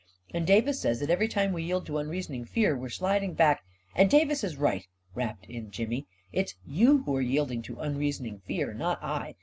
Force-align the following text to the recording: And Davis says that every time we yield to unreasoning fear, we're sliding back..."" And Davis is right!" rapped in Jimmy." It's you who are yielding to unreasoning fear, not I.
And 0.33 0.47
Davis 0.47 0.79
says 0.81 0.99
that 0.99 1.11
every 1.11 1.27
time 1.27 1.53
we 1.53 1.61
yield 1.61 1.85
to 1.85 1.99
unreasoning 1.99 2.43
fear, 2.45 2.75
we're 2.75 2.89
sliding 2.89 3.35
back..."" 3.35 3.61
And 3.95 4.09
Davis 4.09 4.43
is 4.43 4.57
right!" 4.57 4.87
rapped 5.13 5.45
in 5.45 5.69
Jimmy." 5.69 6.07
It's 6.33 6.55
you 6.65 7.03
who 7.03 7.15
are 7.17 7.21
yielding 7.21 7.61
to 7.61 7.77
unreasoning 7.79 8.39
fear, 8.47 8.73
not 8.73 9.03
I. 9.03 9.35